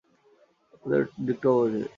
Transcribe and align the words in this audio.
ওদের 0.83 1.01
দিকটাও 1.25 1.55
বোঝ! 1.57 1.73